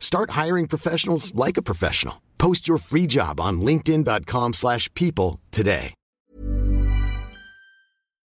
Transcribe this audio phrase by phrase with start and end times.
[0.00, 2.22] Start hiring professionals like a professional.
[2.38, 5.94] Post your free job on linkedin.com/people slash people today.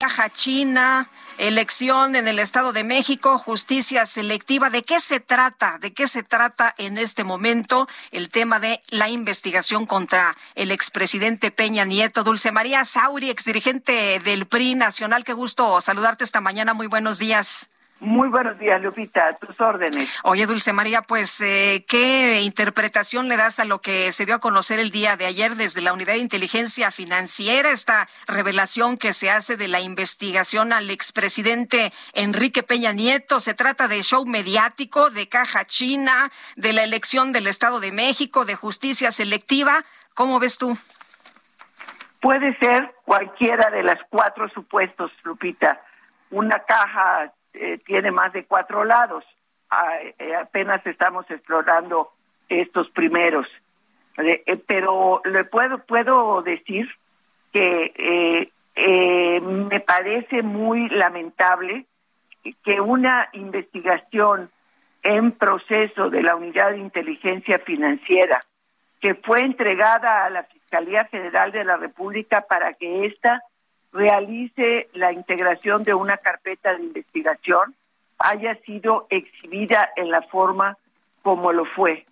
[0.00, 4.70] Caja China, elección en el Estado de México, justicia selectiva.
[4.70, 5.78] ¿De qué se trata?
[5.80, 11.50] ¿De qué se trata en este momento el tema de la investigación contra el expresidente
[11.50, 12.22] Peña Nieto?
[12.22, 15.24] Dulce María Sauri, exdirigente del PRI Nacional.
[15.24, 16.74] Qué gusto saludarte esta mañana.
[16.74, 17.68] Muy buenos días.
[18.00, 20.08] Muy buenos días, Lupita, a tus órdenes.
[20.22, 24.38] Oye, Dulce María, pues, eh, ¿qué interpretación le das a lo que se dio a
[24.38, 29.30] conocer el día de ayer desde la Unidad de Inteligencia Financiera, esta revelación que se
[29.30, 33.40] hace de la investigación al expresidente Enrique Peña Nieto?
[33.40, 38.44] Se trata de show mediático, de caja china, de la elección del Estado de México,
[38.44, 39.84] de justicia selectiva.
[40.14, 40.78] ¿Cómo ves tú?
[42.20, 45.80] Puede ser cualquiera de las cuatro supuestos, Lupita.
[46.30, 49.24] Una caja eh, tiene más de cuatro lados.
[49.70, 52.10] Ah, eh, apenas estamos explorando
[52.48, 53.46] estos primeros.
[54.16, 56.88] Eh, eh, pero le puedo, puedo decir
[57.52, 58.50] que
[59.42, 61.86] me parece muy lamentable
[62.64, 64.50] que una investigación
[65.02, 68.40] en proceso de la Unidad de Inteligencia Financiera
[69.00, 73.42] que fue entregada a la Fiscalía General de la República para que ésta
[73.92, 77.74] realice la integración de una carpeta de investigación
[78.18, 80.76] haya sido exhibida en la forma
[81.22, 82.04] como lo fue.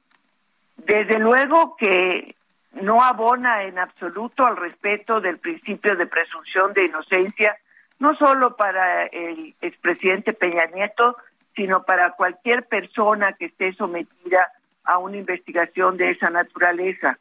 [0.77, 2.35] Desde luego que
[2.73, 7.57] no abona en absoluto al respeto del principio de presunción de inocencia,
[7.99, 11.15] no solo para el expresidente Peña Nieto,
[11.55, 14.53] sino para cualquier persona que esté sometida
[14.85, 17.19] a una investigación de esa naturaleza.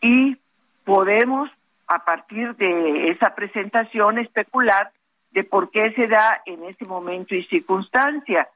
[0.00, 0.36] Y
[0.84, 1.48] podemos
[1.94, 4.92] a partir de esa presentación especular
[5.30, 8.48] de por qué se da en ese momento y circunstancia.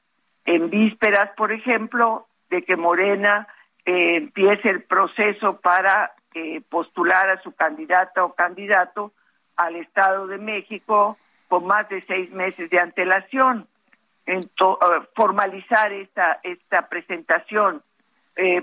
[0.45, 3.47] En vísperas, por ejemplo, de que Morena
[3.85, 9.13] eh, empiece el proceso para eh, postular a su candidata o candidato
[9.55, 11.17] al Estado de México
[11.47, 13.67] con más de seis meses de antelación.
[14.25, 14.41] Eh,
[15.15, 17.81] formalizar esta, esta presentación.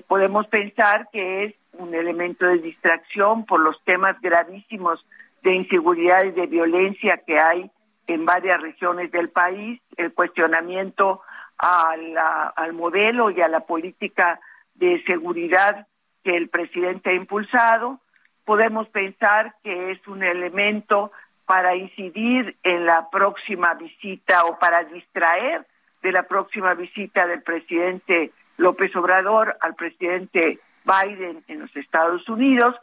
[0.06, 5.04] Podemos pensar que es un elemento de distracción por los temas gravísimos
[5.42, 7.70] de inseguridad y de violencia que hay
[8.06, 11.22] en varias regiones del país, el cuestionamiento
[11.58, 14.40] al modelo y a la política
[14.74, 15.86] de seguridad
[16.22, 18.00] que el presidente ha impulsado.
[18.44, 21.12] Podemos pensar que es un elemento
[21.46, 25.66] para incidir en la próxima visita o para distraer
[26.02, 32.76] de la próxima visita del presidente López Obrador al presidente Biden en los Estados Unidos.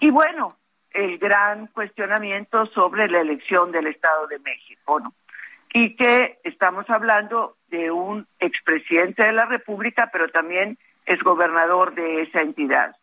[0.00, 0.56] Y bueno,
[0.92, 5.12] el gran cuestionamiento sobre la elección del Estado de México, ¿no?
[5.72, 12.22] Y que estamos hablando de un expresidente de la República, pero también es gobernador de
[12.22, 12.96] esa entidad.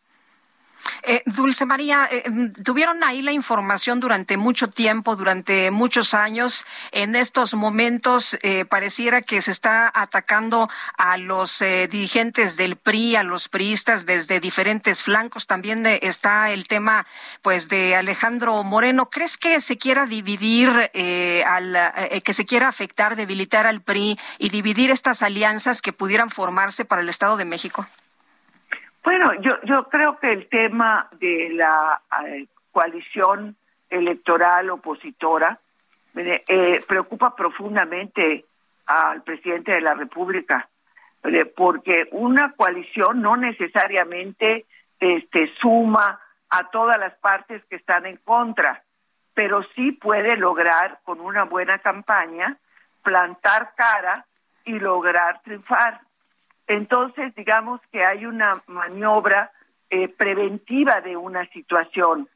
[1.06, 2.24] Eh, Dulce María, eh,
[2.64, 6.66] tuvieron ahí la información durante mucho tiempo, durante muchos años.
[6.92, 13.18] En estos momentos eh, pareciera que se está atacando a los eh, dirigentes del PRI,
[13.18, 15.46] a los priistas desde diferentes flancos.
[15.46, 17.06] También eh, está el tema,
[17.42, 19.10] pues, de Alejandro Moreno.
[19.10, 24.90] ¿Crees que se quiera dividir, al, que se quiera afectar, debilitar al PRI y dividir
[24.90, 27.86] estas alianzas que pudieran formarse para el Estado de México?
[29.04, 33.56] Bueno, yo, yo creo que el tema de la eh, coalición
[33.90, 35.60] electoral opositora
[36.16, 38.46] eh, preocupa profundamente
[38.86, 40.68] al presidente de la República,
[41.56, 44.66] porque una coalición no necesariamente
[45.00, 48.84] este, suma a todas las partes que están en contra,
[49.34, 52.58] pero sí puede lograr con una buena campaña
[53.02, 54.26] plantar cara
[54.66, 56.02] y lograr triunfar.
[56.68, 59.52] Entonces digamos que hay una maniobra
[59.90, 62.28] eh, preventiva de una situación.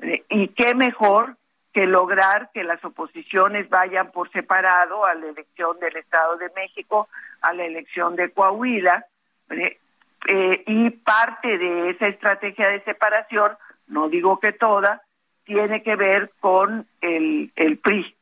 [0.00, 1.36] Eh, y qué mejor
[1.76, 7.06] que lograr que las oposiciones vayan por separado a la elección del Estado de México,
[7.42, 9.04] a la elección de Coahuila,
[9.50, 9.78] eh,
[10.26, 13.52] eh, y parte de esa estrategia de separación,
[13.88, 15.02] no digo que toda,
[15.44, 18.16] tiene que ver con el, el PRI.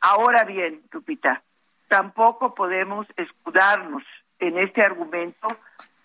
[0.00, 1.42] Ahora bien, Lupita,
[1.88, 4.04] tampoco podemos escudarnos
[4.48, 5.48] en este argumento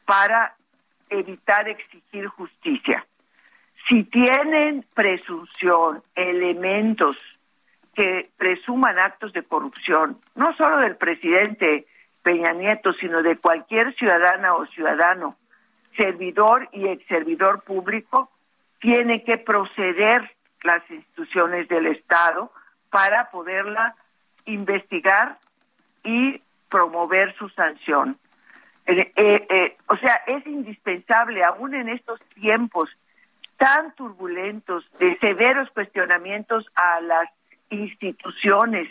[0.05, 0.55] para
[1.09, 3.05] evitar exigir justicia
[3.89, 7.17] si tienen presunción, elementos
[7.95, 11.87] que presuman actos de corrupción, no solo del presidente
[12.21, 15.35] Peña Nieto, sino de cualquier ciudadana o ciudadano,
[15.93, 18.29] servidor y ex servidor público,
[18.79, 22.51] tiene que proceder las instituciones del Estado
[22.91, 23.95] para poderla
[24.45, 25.39] investigar
[26.03, 28.17] y promover su sanción.
[28.89, 32.89] Eh, eh, eh, o sea, es indispensable, aún en estos tiempos
[33.57, 37.29] tan turbulentos, de severos cuestionamientos a las
[37.69, 38.89] instituciones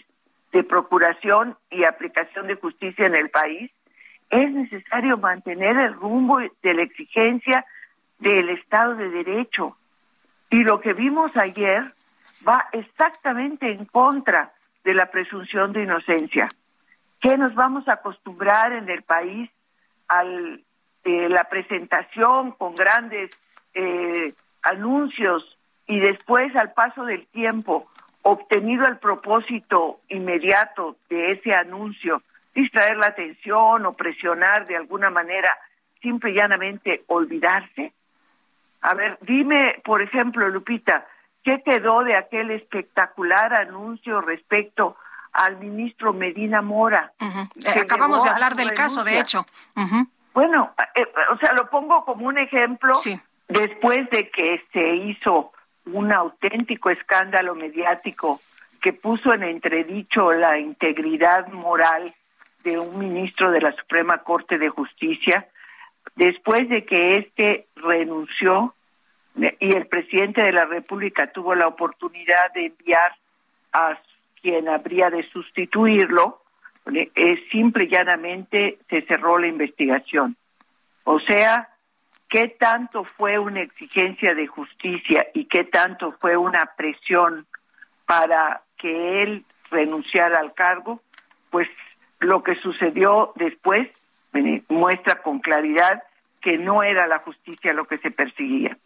[0.52, 3.72] de procuración y aplicación de justicia en el país,
[4.30, 7.66] es necesario mantener el rumbo de la exigencia
[8.20, 9.76] del Estado de Derecho.
[10.48, 11.82] Y lo que vimos ayer
[12.46, 14.52] va exactamente en contra
[14.84, 16.46] de la presunción de inocencia.
[17.20, 19.50] ¿Qué nos vamos a acostumbrar en el país
[20.08, 20.22] a
[21.04, 23.30] eh, la presentación con grandes
[23.74, 24.32] eh,
[24.62, 25.56] anuncios
[25.86, 27.88] y después al paso del tiempo
[28.22, 32.20] obtenido el propósito inmediato de ese anuncio,
[32.54, 35.56] distraer la atención o presionar de alguna manera,
[36.02, 37.92] simple y llanamente olvidarse?
[38.82, 41.06] A ver, dime, por ejemplo, Lupita,
[41.42, 44.96] ¿qué quedó de aquel espectacular anuncio respecto
[45.32, 47.12] al ministro Medina Mora?
[47.66, 49.46] Acabamos de hablar del caso, de hecho.
[50.34, 55.52] Bueno, eh, o sea, lo pongo como un ejemplo sí después de que se hizo
[55.86, 58.40] un auténtico escándalo mediático
[58.80, 62.14] que puso en entredicho la integridad moral
[62.62, 65.48] de un ministro de la Suprema Corte de Justicia,
[66.14, 68.74] después de que éste renunció
[69.34, 73.14] y el presidente de la República tuvo la oportunidad de enviar
[73.72, 73.98] a
[74.40, 76.42] quien habría de sustituirlo,
[77.14, 80.36] es simple y llanamente se cerró la investigación.
[81.04, 81.68] O sea,
[82.28, 87.46] qué tanto fue una exigencia de justicia y qué tanto fue una presión
[88.06, 91.02] para que él renunciara al cargo,
[91.50, 91.68] pues
[92.20, 93.88] lo que sucedió después
[94.68, 96.02] muestra con claridad
[96.40, 98.76] que no era la justicia lo que se perseguía.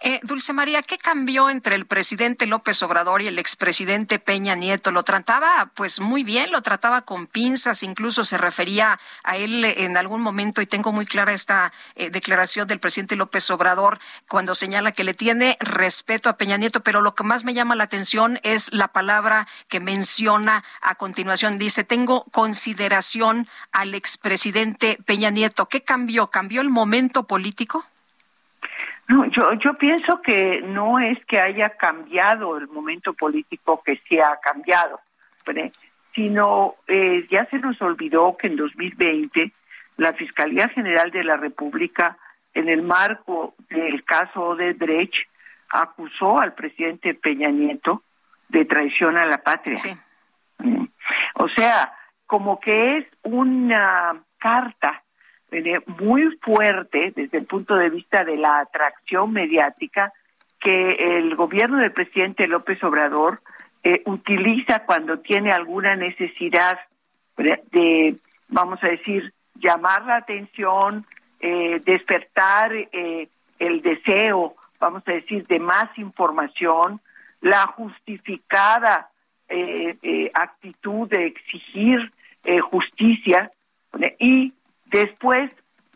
[0.00, 4.90] Eh, Dulce María, ¿qué cambió entre el presidente López Obrador y el expresidente Peña Nieto?
[4.90, 9.96] Lo trataba pues muy bien, lo trataba con pinzas, incluso se refería a él en
[9.96, 13.98] algún momento y tengo muy clara esta eh, declaración del presidente López Obrador
[14.28, 17.74] cuando señala que le tiene respeto a Peña Nieto, pero lo que más me llama
[17.74, 21.58] la atención es la palabra que menciona a continuación.
[21.58, 25.66] Dice, tengo consideración al expresidente Peña Nieto.
[25.66, 26.28] ¿Qué cambió?
[26.28, 27.84] ¿Cambió el momento político?
[29.08, 34.22] No, yo, yo pienso que no es que haya cambiado el momento político que se
[34.22, 35.00] ha cambiado,
[36.14, 39.52] sino eh, ya se nos olvidó que en 2020
[39.96, 42.16] la Fiscalía General de la República,
[42.54, 45.14] en el marco del caso de Brecht,
[45.70, 48.02] acusó al presidente Peña Nieto
[48.48, 49.78] de traición a la patria.
[50.58, 50.84] Mm.
[51.34, 51.92] O sea,
[52.26, 55.01] como que es una carta
[55.98, 60.12] muy fuerte desde el punto de vista de la atracción mediática
[60.58, 63.40] que el gobierno del presidente López Obrador
[63.82, 66.78] eh, utiliza cuando tiene alguna necesidad
[67.36, 68.16] de,
[68.48, 71.04] vamos a decir, llamar la atención,
[71.40, 73.28] eh, despertar eh,
[73.58, 77.00] el deseo, vamos a decir, de más información,
[77.40, 79.08] la justificada
[80.32, 82.10] actitud de exigir
[82.62, 83.50] justicia
[84.18, 84.54] y
[84.92, 85.50] Después,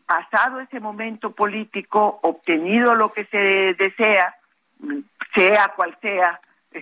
[0.06, 4.34] pasado ese momento político, obtenido lo que se desea,
[5.34, 6.40] sea cual sea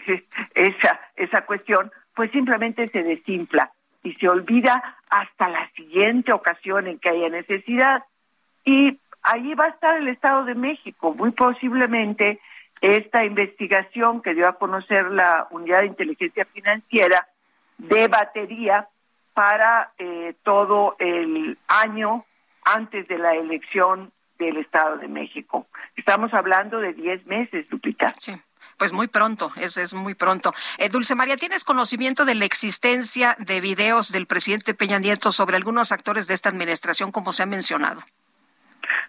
[0.54, 3.72] esa, esa cuestión, pues simplemente se desinfla
[4.04, 8.04] y se olvida hasta la siguiente ocasión en que haya necesidad.
[8.64, 11.14] Y allí va a estar el Estado de México.
[11.14, 12.38] Muy posiblemente
[12.80, 17.26] esta investigación que dio a conocer la Unidad de Inteligencia Financiera
[17.78, 18.88] de batería
[19.34, 22.24] para eh, todo el año
[22.64, 25.66] antes de la elección del Estado de México.
[25.96, 28.14] Estamos hablando de 10 meses, Lupita.
[28.18, 28.40] Sí.
[28.76, 30.52] Pues muy pronto, es, es muy pronto.
[30.78, 35.56] Eh, Dulce María, ¿tienes conocimiento de la existencia de videos del presidente Peña Nieto sobre
[35.56, 38.00] algunos actores de esta administración, como se ha mencionado?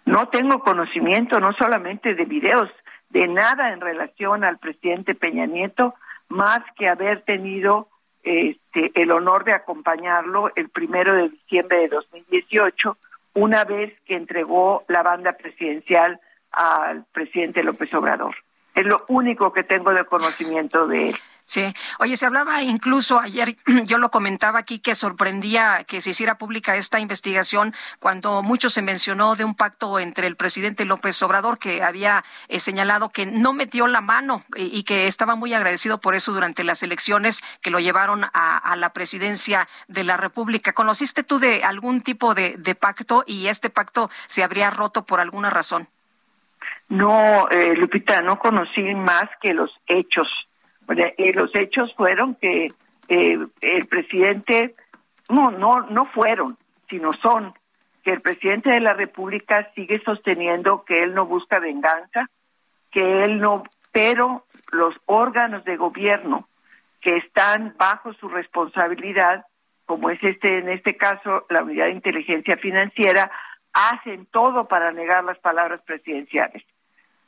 [0.06, 2.70] No tengo conocimiento, no solamente de videos,
[3.10, 5.96] de nada en relación al presidente Peña Nieto,
[6.30, 7.90] más que haber tenido
[8.26, 12.98] este, el honor de acompañarlo el primero de diciembre de 2018,
[13.36, 16.20] una vez que entregó la banda presidencial
[16.52, 18.36] al presidente López Obrador.
[18.74, 21.18] Es lo único que tengo de conocimiento de él.
[21.46, 21.76] Sí.
[22.00, 26.76] Oye, se hablaba incluso ayer, yo lo comentaba aquí, que sorprendía que se hiciera pública
[26.76, 31.84] esta investigación cuando mucho se mencionó de un pacto entre el presidente López Obrador que
[31.84, 36.34] había eh, señalado que no metió la mano y, que estaba muy agradecido por eso
[36.34, 40.74] durante las elecciones que lo llevaron a, la presidencia de la República.
[40.74, 45.52] ¿Conociste tú de algún tipo de, pacto y este pacto se habría roto por alguna
[45.52, 45.88] razón?
[46.90, 50.28] No, eh, Lupita, no conocí más que los hechos
[50.90, 52.68] eh, los hechos fueron que
[53.08, 54.76] eh, el presidente,
[55.30, 56.58] no, no, no fueron,
[56.90, 57.54] sino son,
[58.04, 62.30] que el presidente de la República sigue sosteniendo que él no busca venganza,
[62.92, 66.48] que él no, pero los órganos de gobierno
[67.02, 69.46] que están bajo su responsabilidad,
[69.86, 73.32] como es este en este caso la Unidad de Inteligencia Financiera,
[73.74, 76.64] hacen todo para negar las palabras presidenciales.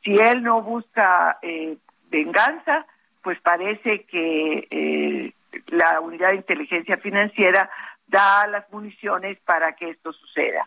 [0.03, 1.77] Si él no busca eh,
[2.09, 2.85] venganza,
[3.27, 5.34] pues parece que eh,
[5.67, 7.69] la unidad de inteligencia financiera
[8.07, 10.65] da las municiones para que esto suceda.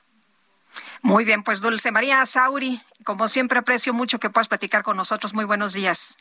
[1.00, 5.33] Muy bien, pues Dulce María Sauri, como siempre aprecio mucho que puedas platicar con nosotros.
[5.33, 6.19] Muy buenos días.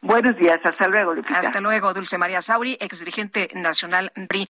[0.00, 1.40] Buenos días, hasta luego, Lupita.
[1.40, 4.46] Hasta luego, Dulce María Sauri, exdirigente nacional BRI.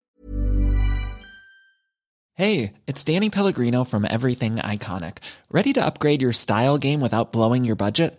[2.32, 5.18] Hey, it's Danny Pellegrino from Everything Iconic.
[5.50, 8.18] Ready to upgrade your style game without blowing your budget?